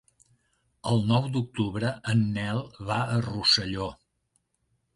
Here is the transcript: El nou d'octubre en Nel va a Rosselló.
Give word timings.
El 0.91 1.03
nou 1.11 1.27
d'octubre 1.35 1.91
en 2.15 2.25
Nel 2.39 2.63
va 2.89 2.99
a 3.17 3.21
Rosselló. 3.29 3.93